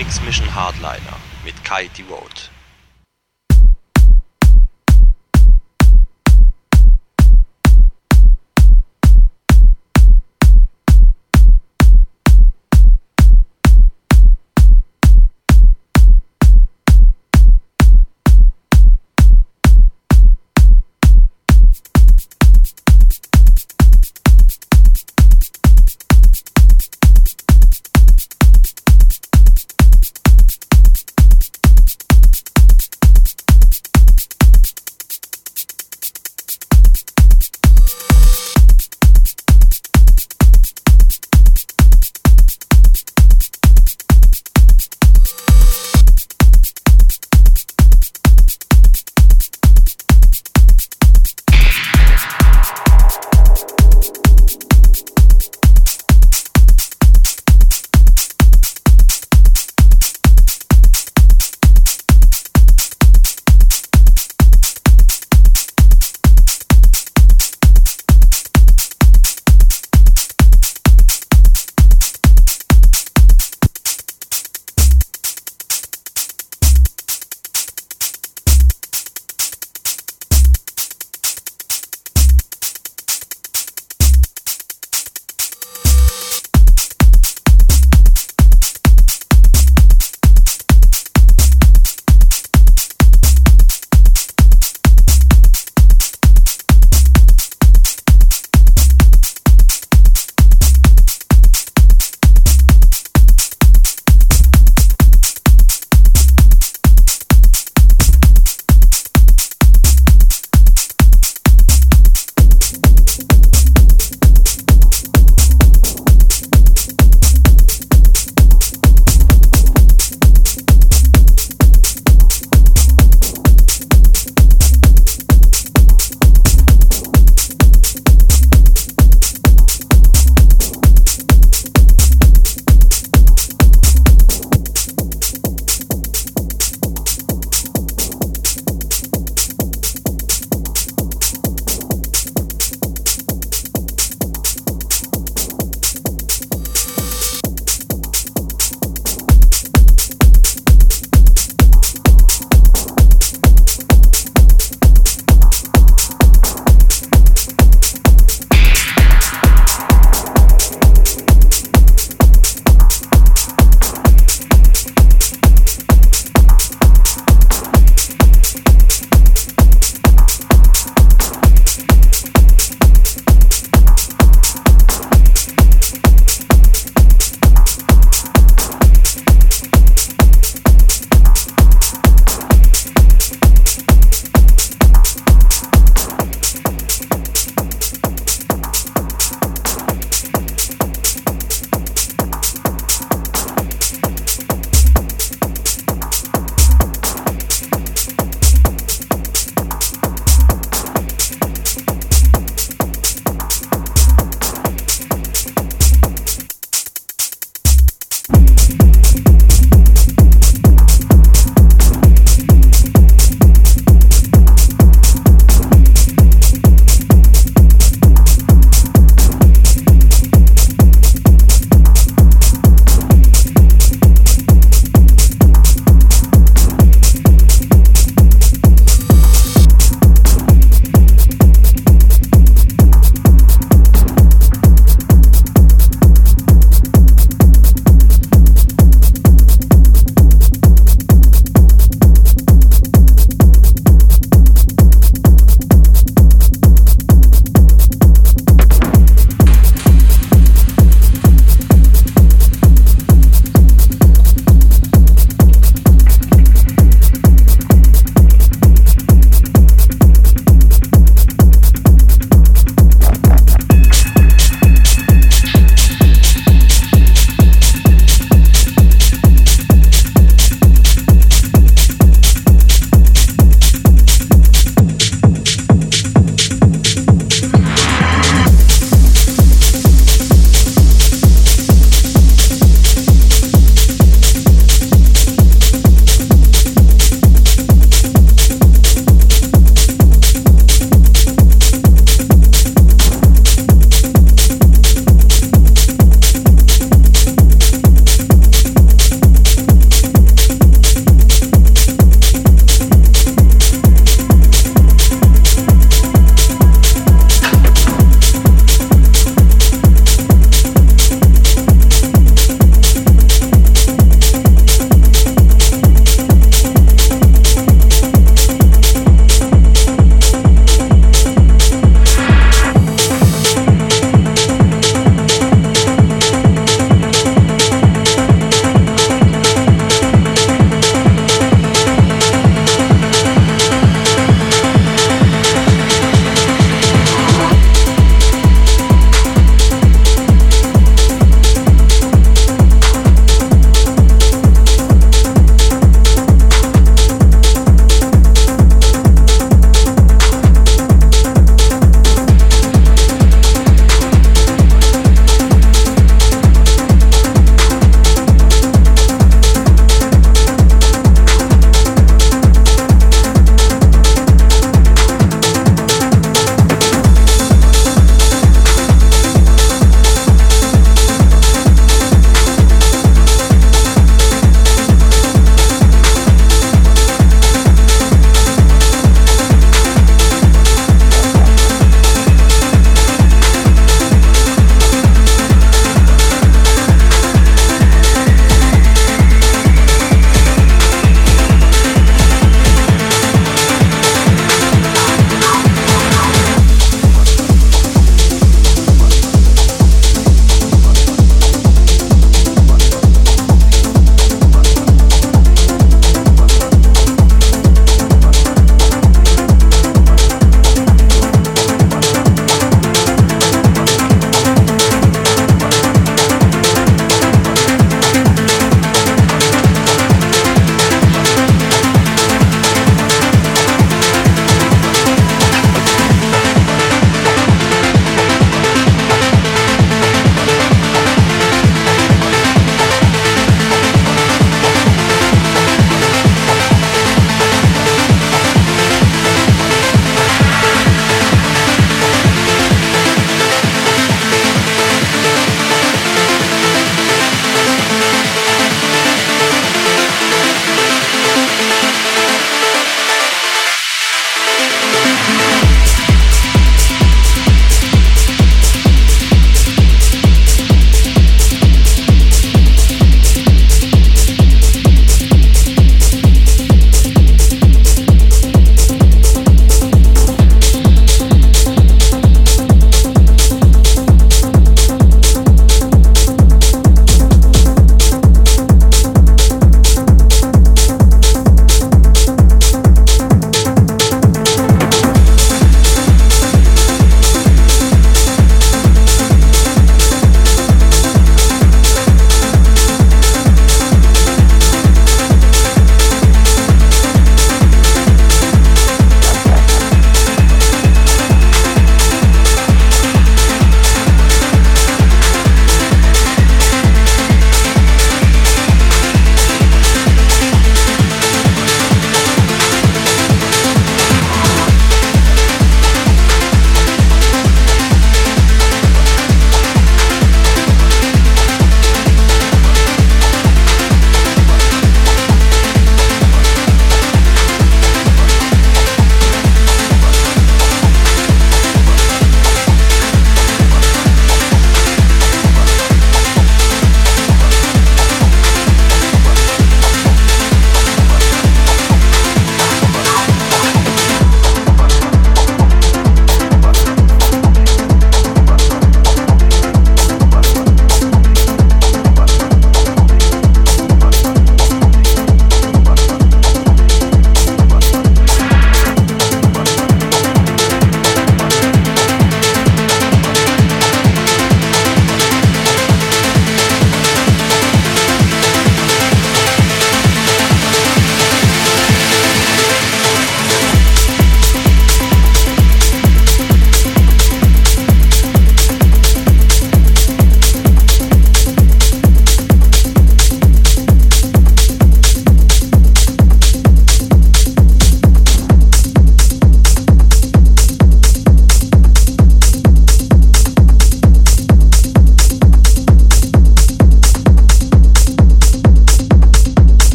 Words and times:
Mix 0.00 0.18
Mission 0.22 0.54
Hardliner 0.54 1.18
mit 1.44 1.62
Kai 1.62 1.86
Devote. 1.88 2.48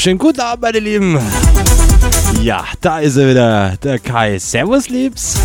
Wunderschönen 0.00 0.18
guten 0.18 0.40
Abend, 0.40 0.62
meine 0.62 0.78
Lieben. 0.78 1.18
Ja, 2.40 2.64
da 2.80 3.00
ist 3.00 3.18
er 3.18 3.28
wieder, 3.28 3.76
der 3.82 3.98
Kai. 3.98 4.38
Servus, 4.38 4.88
Liebs. 4.88 5.38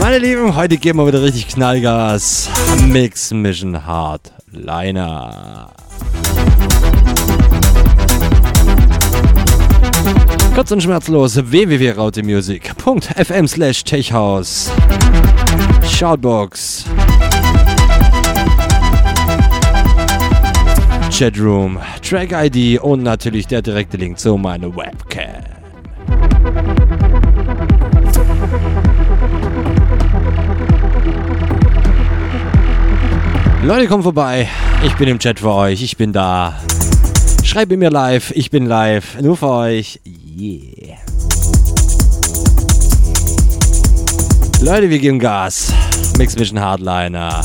Meine 0.00 0.16
Lieben, 0.16 0.56
heute 0.56 0.78
geben 0.78 0.98
wir 0.98 1.06
wieder 1.06 1.22
richtig 1.22 1.48
Knallgas. 1.48 2.48
Mix 2.86 3.34
Mission 3.34 3.84
Hardliner. 3.84 5.68
Kurz 10.54 10.70
und 10.70 10.82
schmerzlos 10.82 11.36
www.rautemusic.fm 11.36 13.46
slash 13.46 13.84
techhouse 13.84 14.70
Shoutbox 15.86 16.86
Chatroom, 21.20 21.78
Track 22.00 22.32
ID 22.32 22.80
und 22.80 23.02
natürlich 23.02 23.46
der 23.46 23.60
direkte 23.60 23.98
Link 23.98 24.18
zu 24.18 24.38
meiner 24.38 24.74
Webcam. 24.74 25.44
Leute, 33.62 33.86
kommt 33.86 34.04
vorbei. 34.04 34.48
Ich 34.82 34.96
bin 34.96 35.08
im 35.08 35.18
Chat 35.18 35.40
für 35.40 35.52
euch. 35.52 35.82
Ich 35.82 35.98
bin 35.98 36.14
da. 36.14 36.58
Schreibt 37.44 37.70
mir 37.70 37.90
live. 37.90 38.30
Ich 38.34 38.50
bin 38.50 38.64
live. 38.64 39.20
Nur 39.20 39.36
für 39.36 39.50
euch. 39.50 40.00
Yeah. 40.06 40.96
Leute, 44.62 44.88
wir 44.88 44.98
geben 44.98 45.18
Gas. 45.18 45.70
Mix 46.16 46.34
Mission 46.38 46.60
Hardliner. 46.60 47.44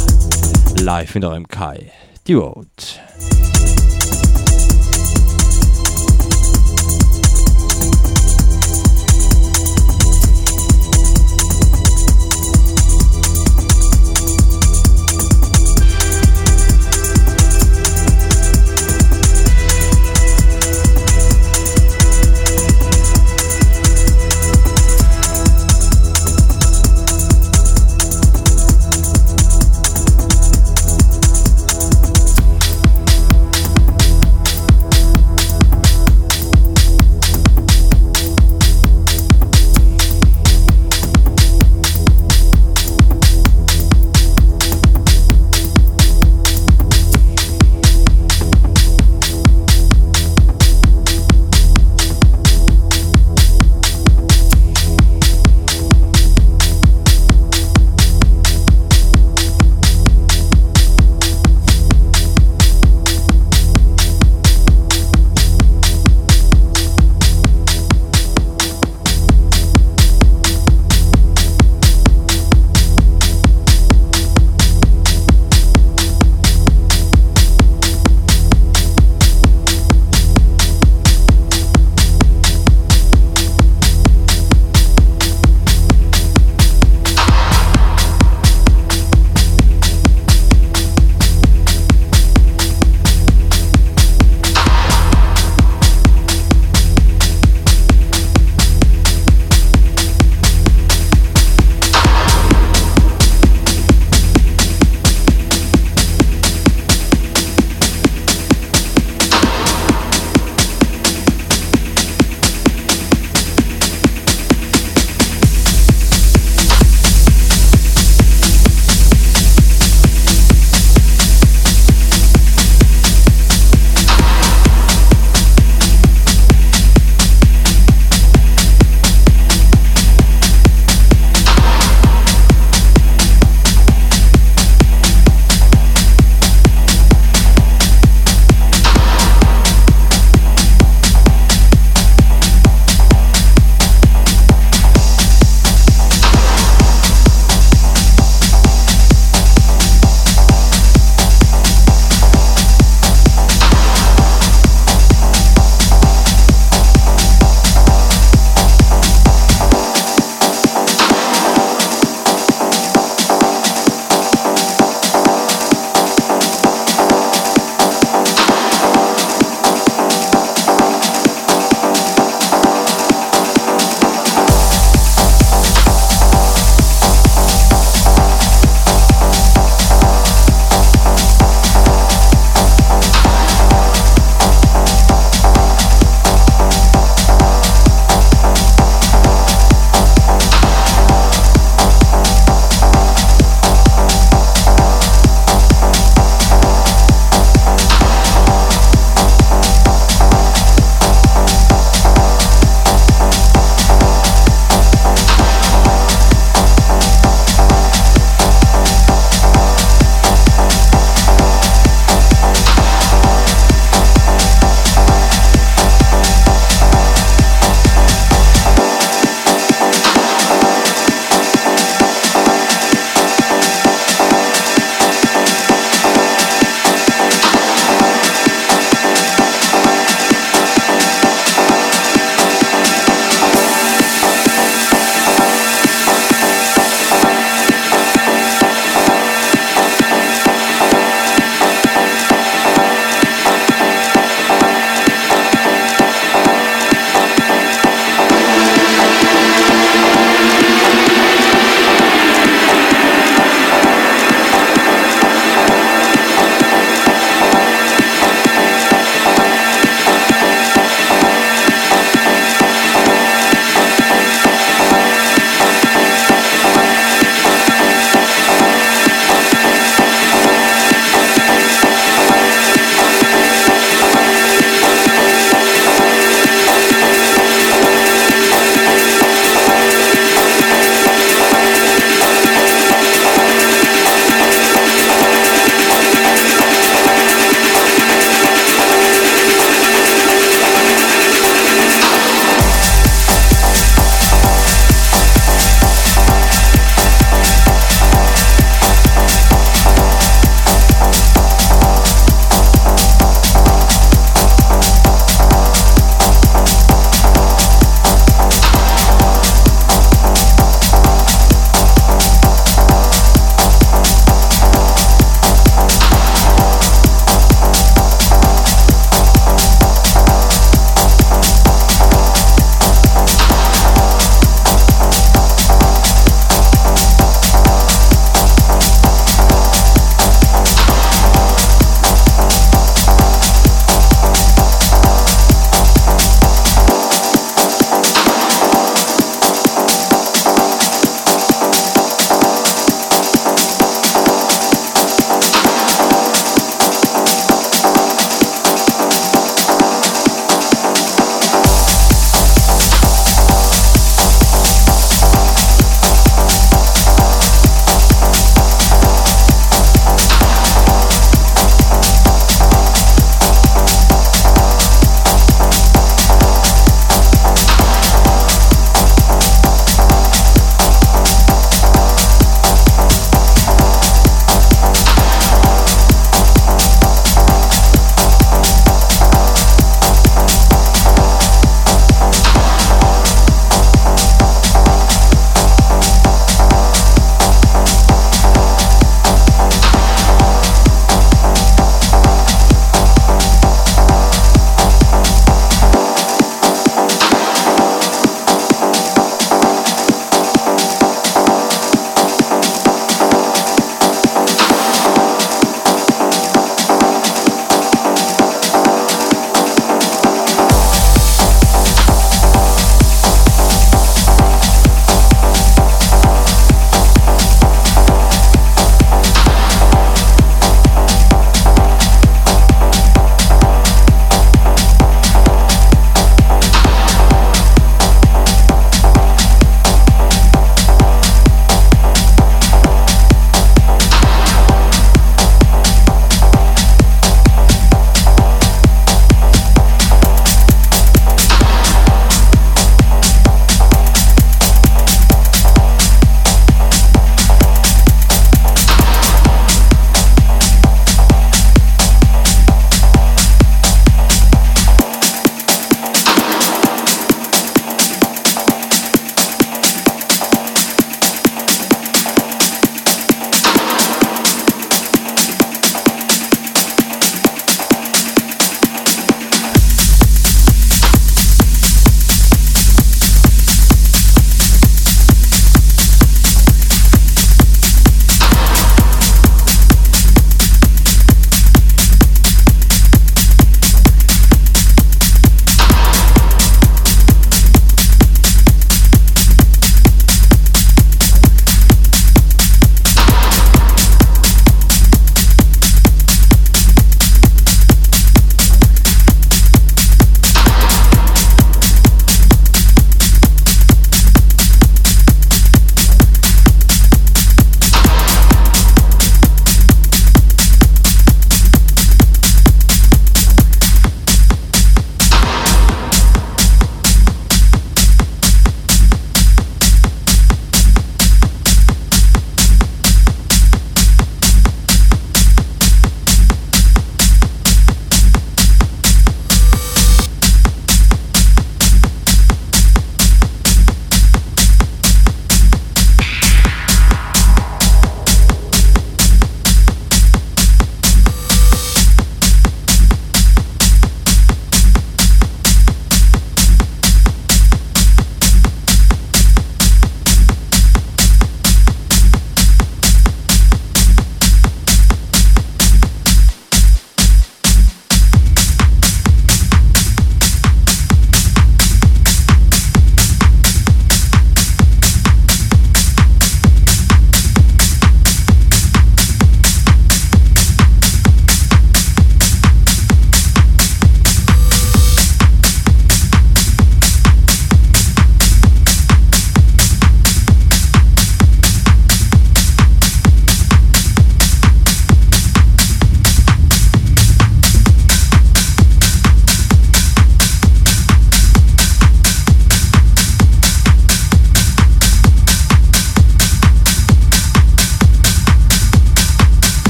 Live 0.80 1.14
mit 1.14 1.26
eurem 1.26 1.46
Kai. 1.46 1.92
Die 2.26 2.36
Road. 2.36 3.05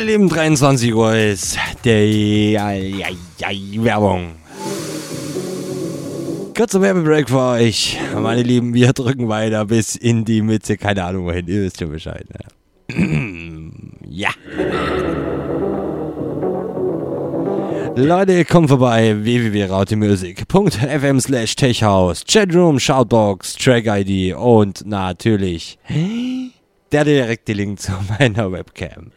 Meine 0.00 0.12
Lieben, 0.12 0.30
23 0.30 0.94
Uhr 0.94 1.14
ist 1.14 1.58
ja, 1.84 2.70
Werbung. 3.84 4.32
Kurzer 6.56 6.80
Werbebreak 6.80 7.28
für 7.28 7.38
euch. 7.38 7.98
Meine 8.18 8.42
Lieben, 8.42 8.72
wir 8.72 8.94
drücken 8.94 9.28
weiter 9.28 9.66
bis 9.66 9.96
in 9.96 10.24
die 10.24 10.40
Mitte. 10.40 10.78
Keine 10.78 11.04
Ahnung 11.04 11.26
wohin, 11.26 11.46
ihr 11.48 11.64
wisst 11.64 11.80
schon 11.80 11.90
Bescheid. 11.90 12.24
Ne? 12.94 13.72
ja. 14.08 14.30
Leute, 17.94 18.46
kommt 18.46 18.70
vorbei 18.70 19.22
www.rautemusic.fm 19.22 21.20
slash 21.20 21.56
techhouse, 21.56 22.24
Chatroom, 22.26 22.80
Shoutbox, 22.80 23.54
Track-ID 23.56 24.34
und 24.34 24.86
natürlich 24.86 25.78
der 26.90 27.04
direkte 27.04 27.52
Link 27.52 27.80
zu 27.80 27.92
meiner 28.18 28.50
Webcam. 28.50 29.12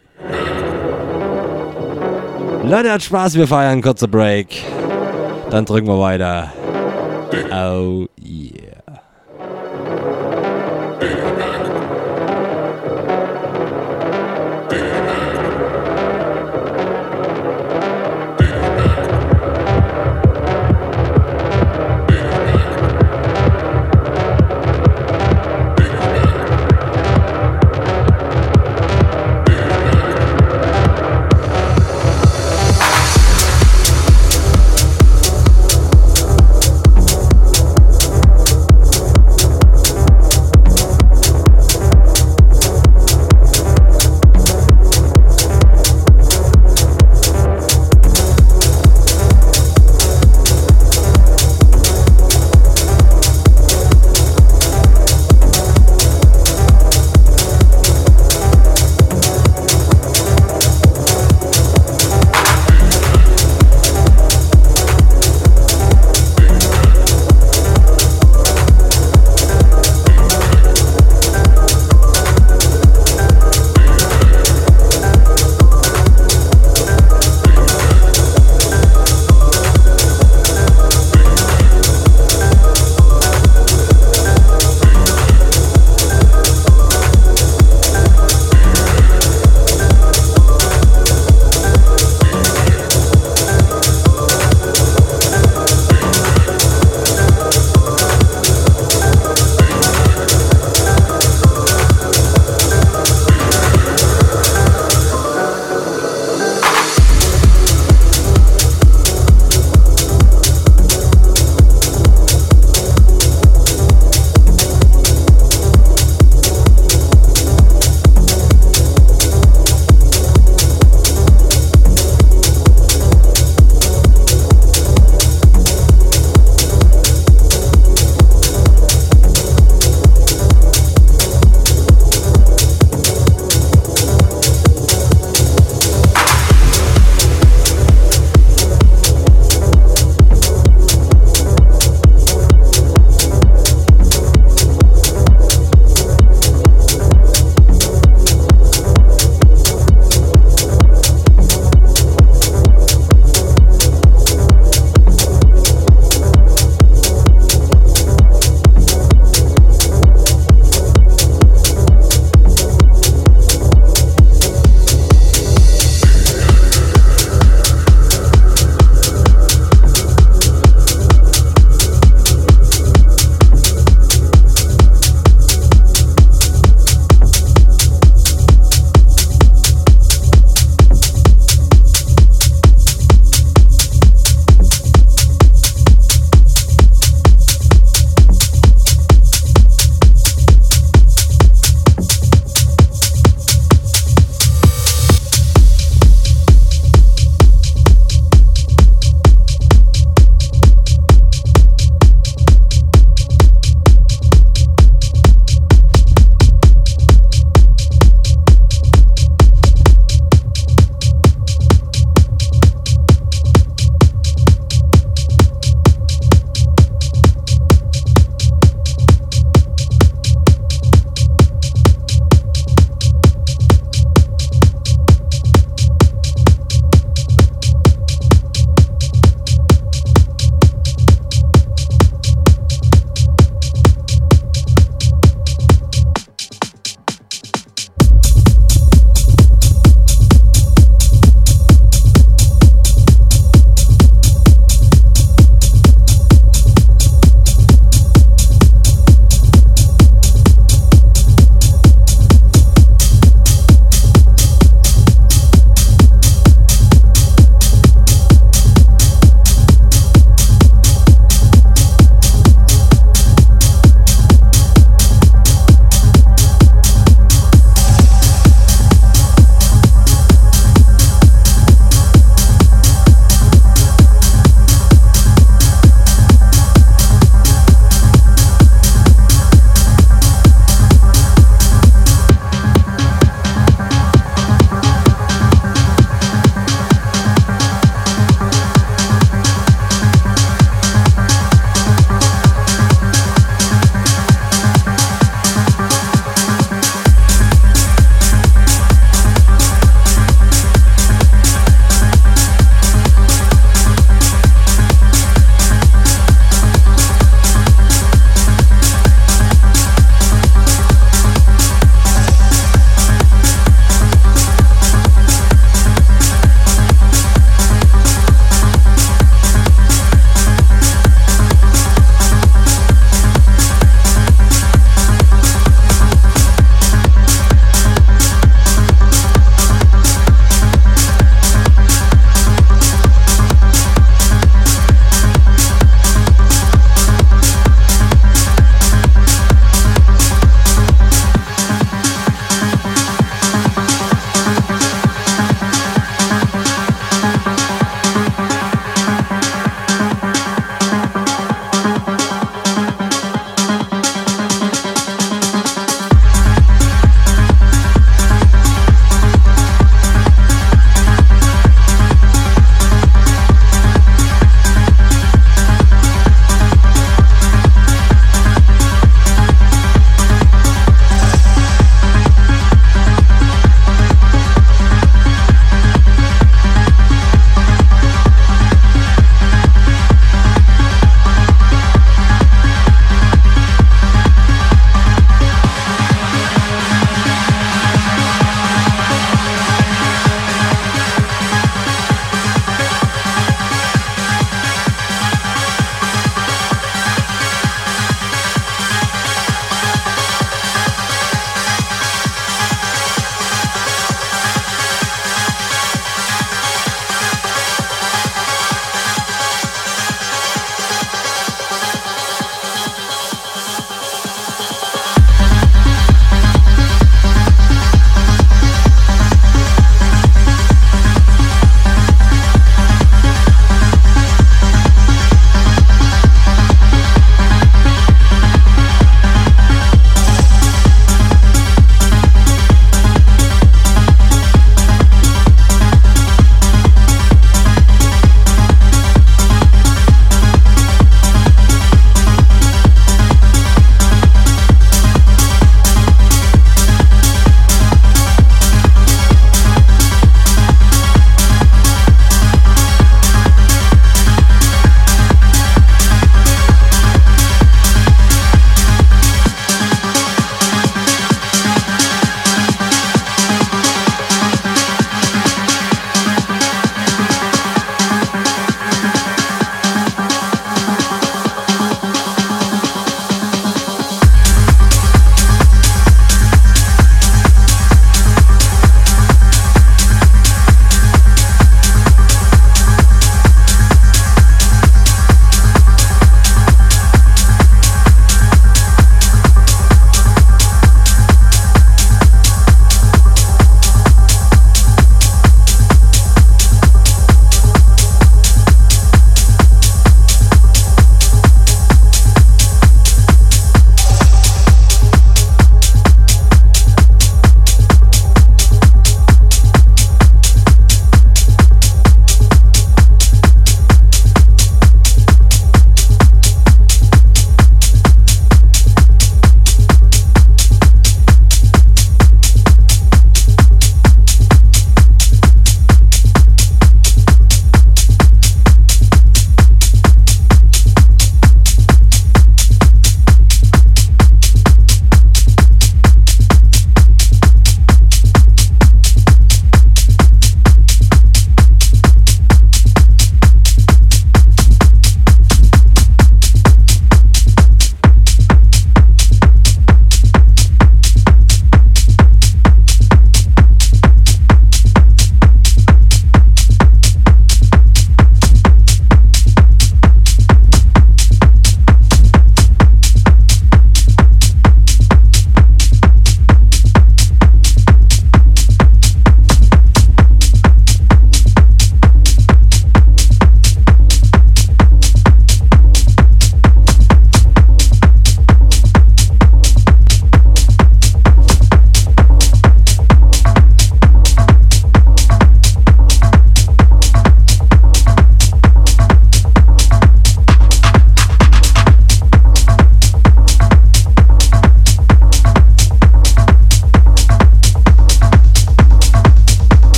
Leute, 2.63 2.91
hat 2.93 3.03
Spaß, 3.03 3.35
wir 3.35 3.47
feiern, 3.47 3.81
kurzer 3.81 4.07
Break. 4.07 4.63
Dann 5.49 5.65
drücken 5.65 5.87
wir 5.87 5.99
weiter. 5.99 6.51
Oh 7.51 8.07
yeah. 8.25 8.72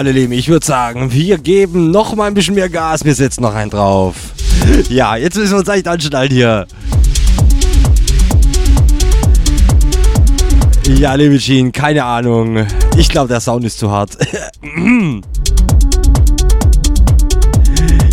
Meine 0.00 0.12
Lieben, 0.12 0.32
ich 0.32 0.48
würde 0.48 0.64
sagen, 0.64 1.12
wir 1.12 1.36
geben 1.36 1.90
noch 1.90 2.16
mal 2.16 2.24
ein 2.24 2.32
bisschen 2.32 2.54
mehr 2.54 2.70
Gas. 2.70 3.04
Wir 3.04 3.14
setzen 3.14 3.42
noch 3.42 3.54
einen 3.54 3.70
drauf. 3.70 4.14
Ja, 4.88 5.16
jetzt 5.16 5.36
müssen 5.36 5.52
wir 5.52 5.58
uns 5.58 5.68
echt 5.68 5.86
anschnallen 5.86 6.32
hier. 6.32 6.66
Ja, 10.96 11.12
liebe 11.16 11.36
Jean, 11.36 11.70
keine 11.70 12.02
Ahnung. 12.02 12.66
Ich 12.96 13.10
glaube, 13.10 13.28
der 13.28 13.40
Sound 13.40 13.66
ist 13.66 13.78
zu 13.78 13.90
hart. 13.90 14.16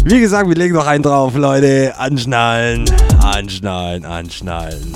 Wie 0.03 0.19
gesagt, 0.19 0.49
wir 0.49 0.55
legen 0.57 0.73
noch 0.73 0.87
einen 0.87 1.03
drauf, 1.03 1.35
Leute. 1.37 1.93
Anschnallen, 1.97 2.83
anschnallen, 3.21 4.03
anschnallen. 4.03 4.93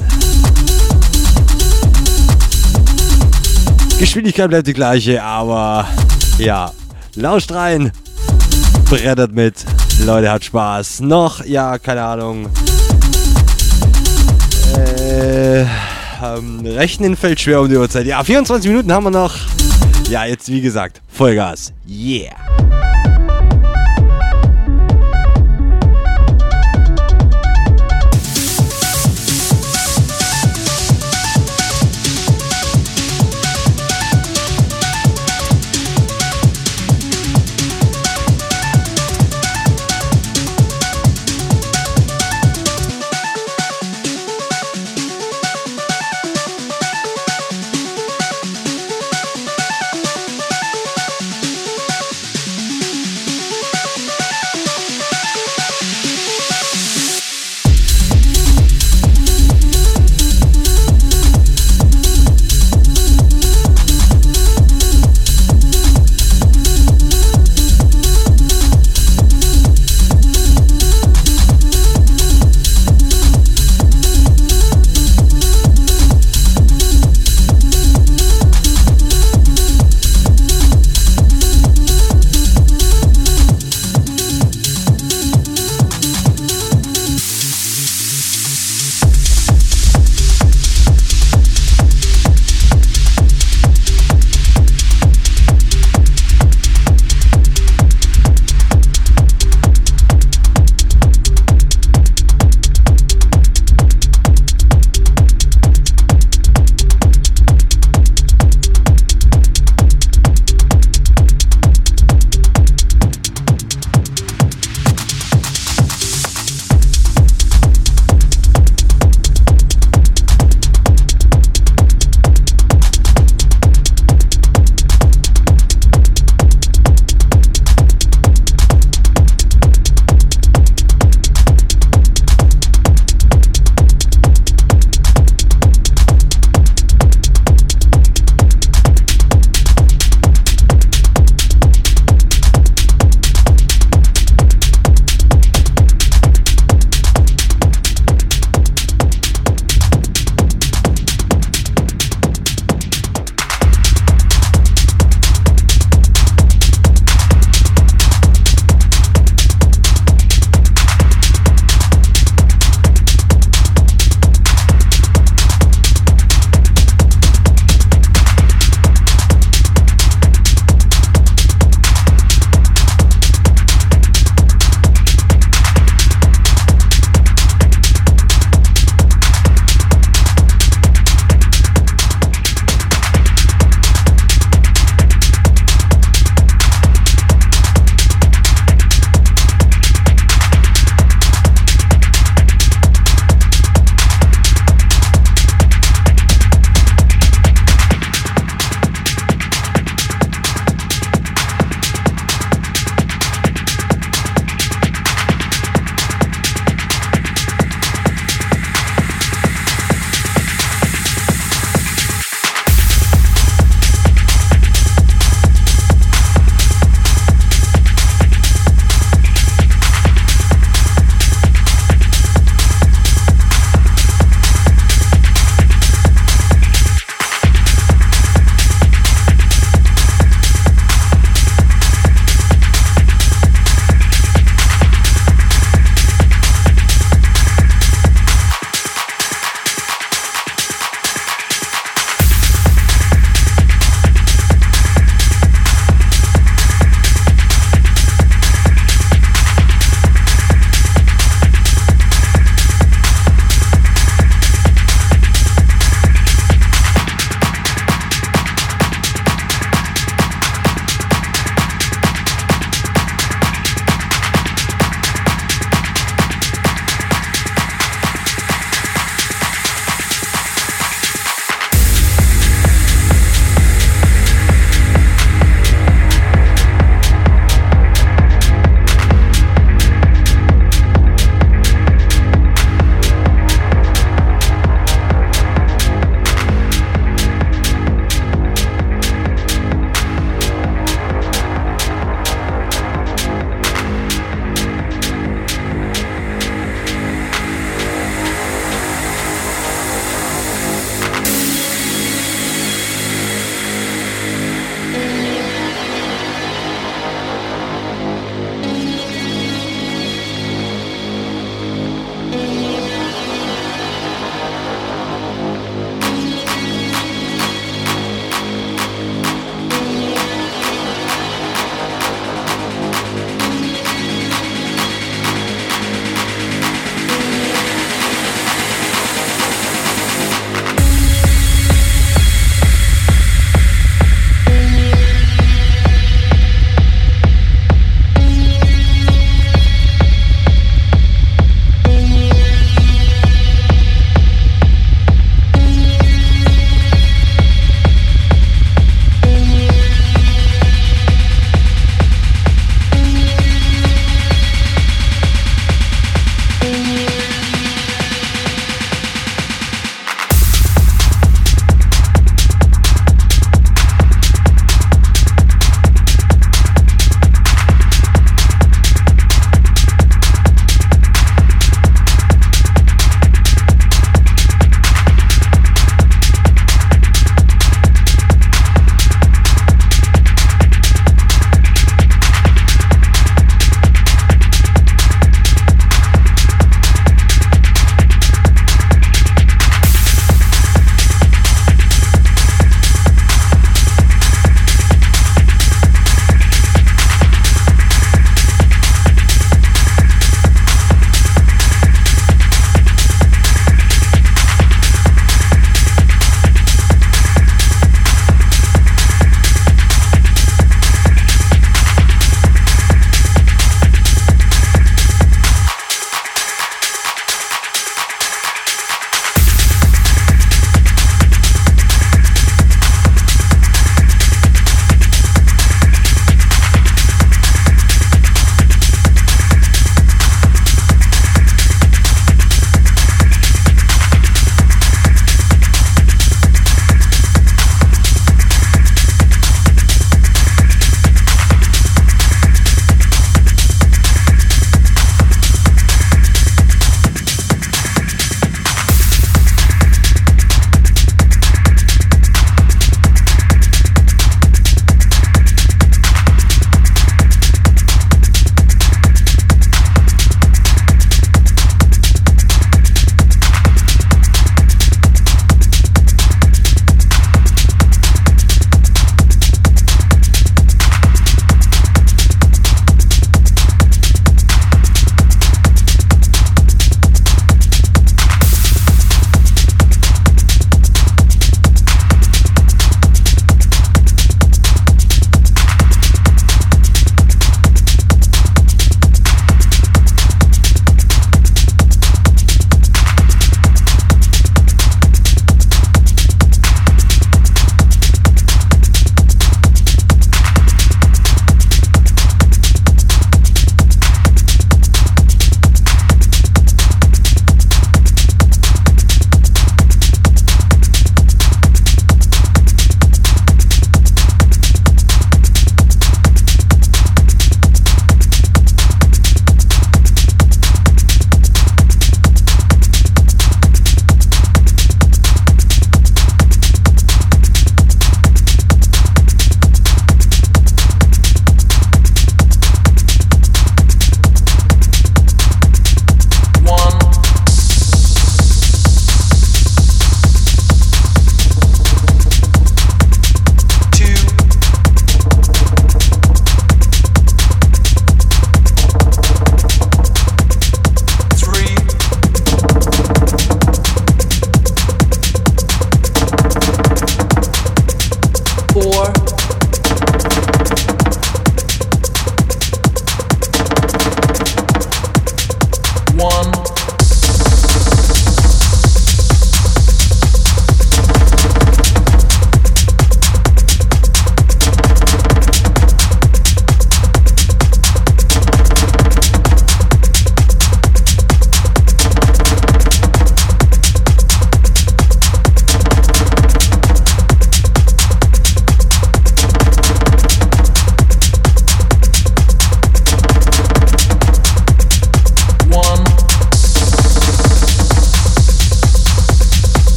Geschwindigkeit 3.97 4.49
bleibt 4.49 4.68
die 4.68 4.73
gleiche, 4.73 5.23
aber 5.23 5.88
ja, 6.38 6.73
lauscht 7.15 7.51
rein, 7.51 7.91
brettert 8.89 9.33
mit. 9.33 9.65
Leute, 10.05 10.31
hat 10.31 10.43
Spaß. 10.43 11.01
Noch, 11.01 11.45
ja, 11.45 11.77
keine 11.77 12.03
Ahnung. 12.03 12.49
Äh, 14.75 15.61
ähm, 15.61 16.61
rechnen 16.65 17.15
fällt 17.15 17.39
schwer 17.39 17.61
um 17.61 17.69
die 17.69 17.77
Uhrzeit. 17.77 18.05
Ja, 18.05 18.23
24 18.23 18.69
Minuten 18.69 18.91
haben 18.91 19.03
wir 19.03 19.11
noch. 19.11 19.35
Ja, 20.09 20.25
jetzt 20.25 20.49
wie 20.49 20.61
gesagt, 20.61 21.01
Vollgas. 21.07 21.73
Yeah. 21.88 22.60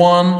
One. 0.00 0.39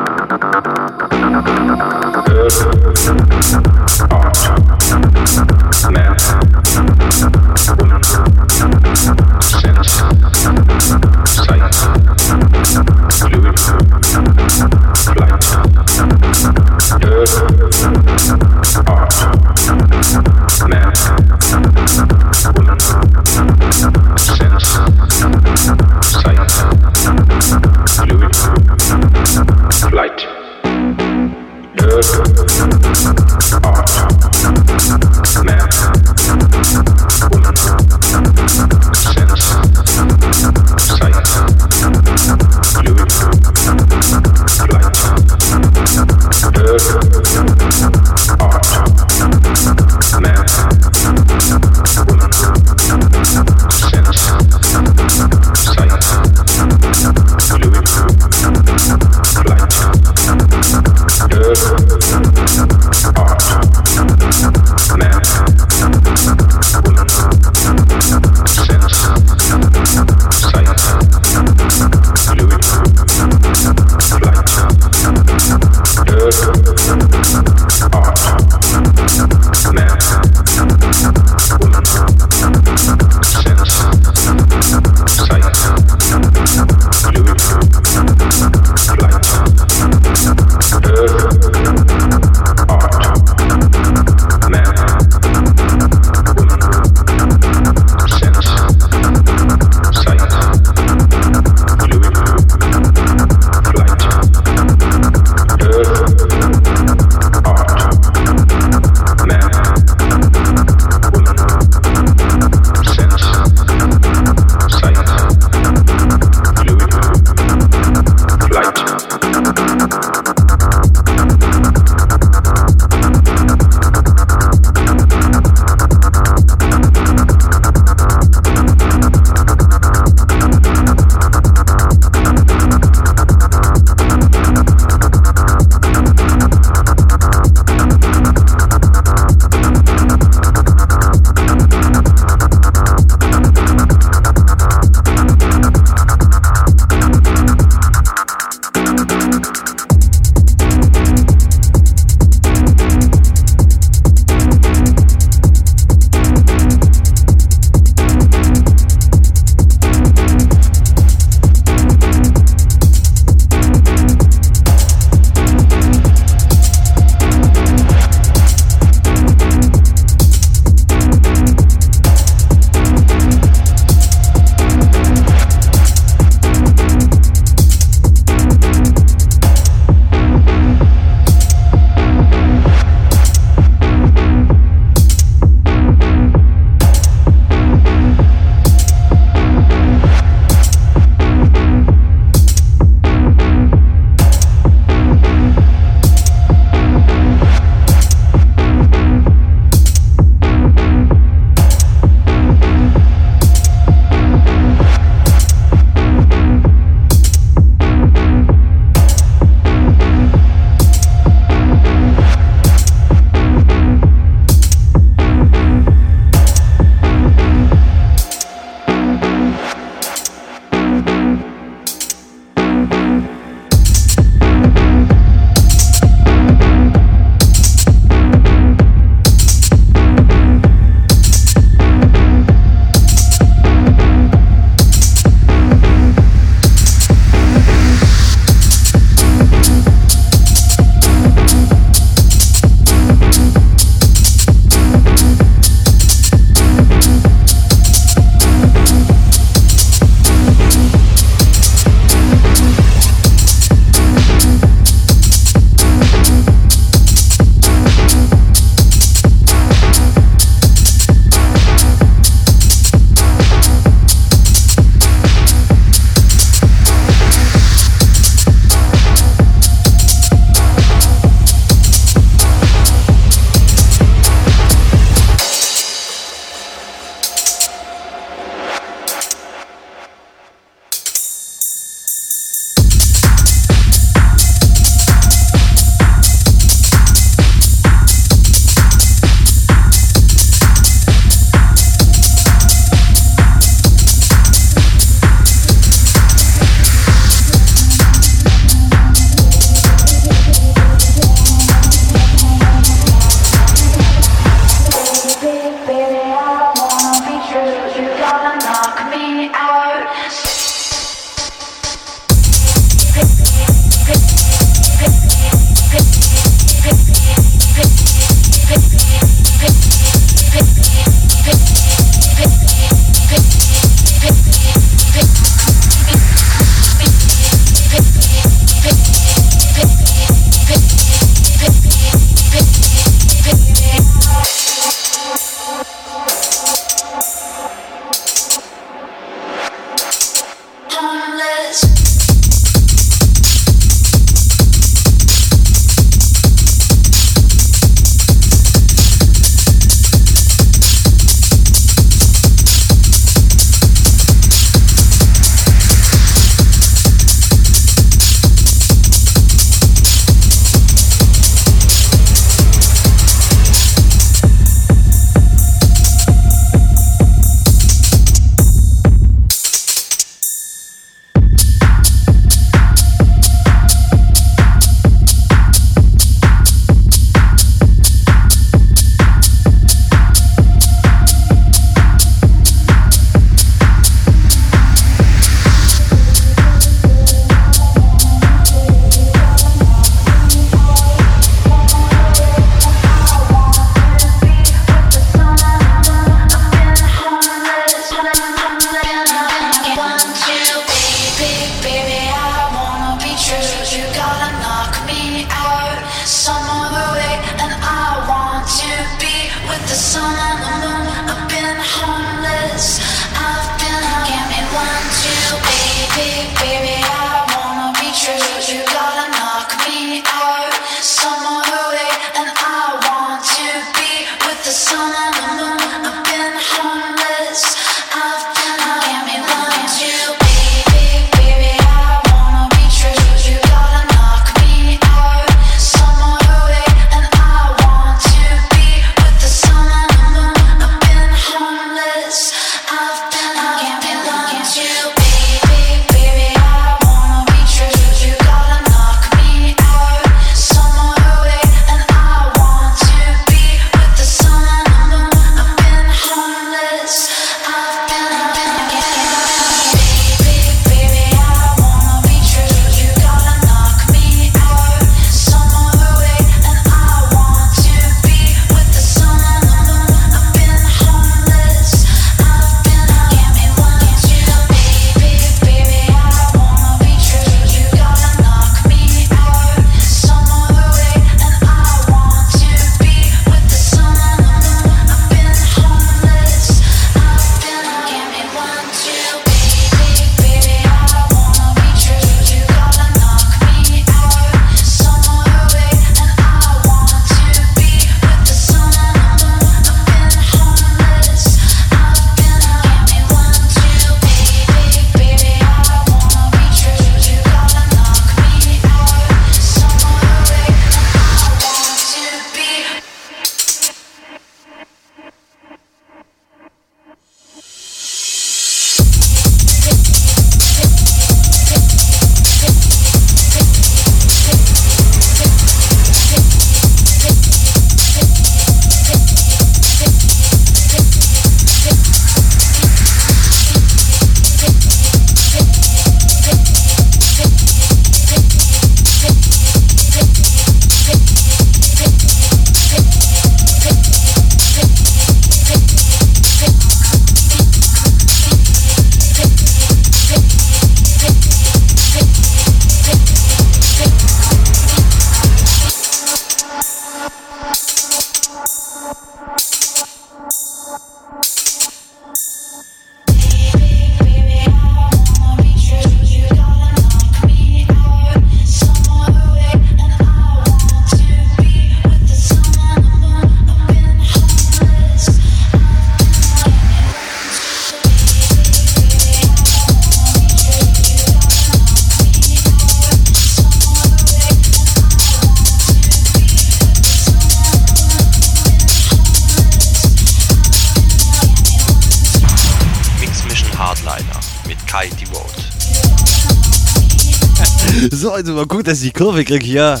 Gucken, 598.82 598.94
dass 598.94 599.02
ich 599.02 599.12
die 599.12 599.18
Kurve 599.18 599.44
kriege 599.44 599.64
hier. 599.64 600.00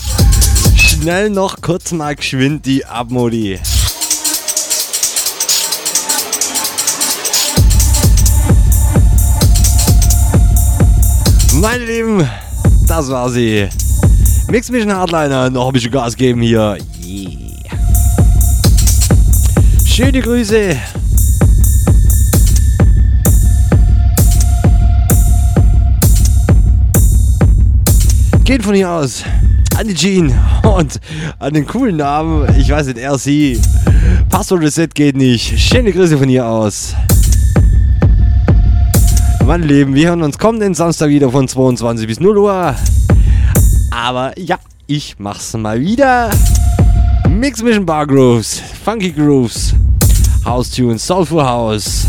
Schnell 0.74 1.30
noch 1.30 1.60
kurz 1.60 1.92
mal 1.92 2.16
geschwind 2.16 2.66
die 2.66 2.84
Abmodi. 2.84 3.60
Meine 11.60 11.84
Lieben, 11.84 12.28
das 12.88 13.08
war 13.08 13.30
sie. 13.30 13.68
Mix 14.48 14.68
Mission 14.68 14.92
Hardliner, 14.92 15.48
noch 15.48 15.68
ein 15.68 15.72
bisschen 15.72 15.92
Gas 15.92 16.16
geben 16.16 16.42
hier. 16.42 16.76
Yeah. 17.00 17.30
Schöne 19.86 20.20
Grüße. 20.20 20.76
Geht 28.44 28.64
von 28.64 28.74
hier 28.74 28.90
aus 28.90 29.24
an 29.78 29.86
die 29.86 29.94
Jean 29.94 30.36
und 30.64 31.00
an 31.38 31.54
den 31.54 31.66
coolen 31.66 31.96
Namen, 31.96 32.48
ich 32.58 32.70
weiß 32.70 32.88
nicht, 32.88 33.00
sie. 33.18 33.60
Passwort 34.30 34.62
Reset 34.62 34.88
geht 34.92 35.16
nicht. 35.16 35.58
Schöne 35.58 35.92
Grüße 35.92 36.18
von 36.18 36.28
hier 36.28 36.46
aus. 36.46 36.94
Meine 39.46 39.64
Lieben, 39.64 39.94
wir 39.94 40.08
hören 40.08 40.22
uns 40.22 40.38
kommenden 40.38 40.74
Samstag 40.74 41.08
wieder 41.08 41.30
von 41.30 41.46
22 41.46 42.06
bis 42.06 42.20
0 42.20 42.38
Uhr. 42.38 42.74
Aber 43.90 44.38
ja, 44.38 44.58
ich 44.86 45.16
mach's 45.18 45.56
mal 45.56 45.80
wieder. 45.80 46.30
Mix 47.30 47.62
Mission 47.62 47.86
Bar 47.86 48.06
Grooves, 48.06 48.60
Funky 48.84 49.12
Grooves, 49.12 49.74
House 50.44 50.70
Tunes, 50.70 51.06
Soulful 51.06 51.42
House, 51.42 52.06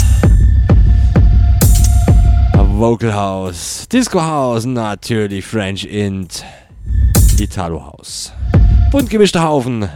Vocal 2.76 3.14
House, 3.14 3.88
Disco 3.88 4.20
House, 4.20 4.66
natürlich 4.66 5.46
French 5.46 5.86
Int, 5.86 6.44
Italo 7.40 7.86
House. 7.86 8.34
Bunt 8.92 9.12
gemischter 9.12 9.44
Haufen. 9.44 9.88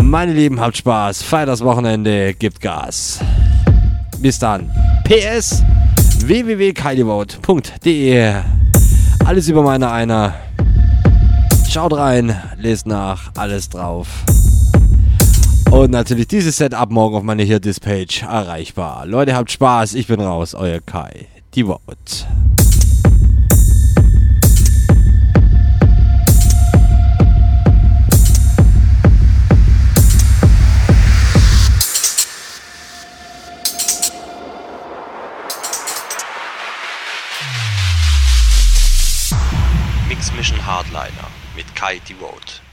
Meine 0.00 0.32
Lieben, 0.32 0.58
habt 0.58 0.78
Spaß, 0.78 1.22
feiert 1.22 1.50
das 1.50 1.62
Wochenende, 1.62 2.32
gibt 2.32 2.62
Gas. 2.62 3.20
Bis 4.20 4.38
dann. 4.38 4.70
PS 5.04 5.62
www.kaidevote.de 6.24 8.36
Alles 9.26 9.48
über 9.48 9.62
meine 9.62 9.92
einer. 9.92 10.34
Schaut 11.68 11.92
rein, 11.92 12.34
lest 12.56 12.86
nach, 12.86 13.32
alles 13.36 13.68
drauf. 13.68 14.24
Und 15.70 15.90
natürlich 15.90 16.26
dieses 16.28 16.56
Set 16.56 16.74
ab 16.74 16.90
morgen 16.90 17.16
auf 17.16 17.22
meiner 17.22 17.42
hier 17.42 17.60
Dispatch 17.60 18.22
erreichbar. 18.22 19.06
Leute, 19.06 19.36
habt 19.36 19.50
Spaß, 19.50 19.94
ich 19.94 20.06
bin 20.06 20.20
raus, 20.20 20.54
euer 20.54 20.80
Kai. 20.80 21.26
Die 21.54 21.64
Vote. 21.64 22.26
Mix 40.08 40.32
Mission 40.34 40.64
Hardliner 40.66 41.28
mit 41.54 41.76
Kai 41.76 42.00
Devote. 42.08 42.67